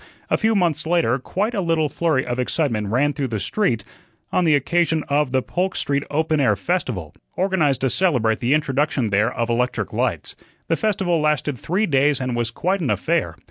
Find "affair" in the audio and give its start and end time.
12.89-13.35